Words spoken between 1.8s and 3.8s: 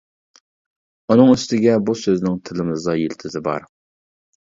بۇ سۆزنىڭ تىلىمىزدا يىلتىزى بار.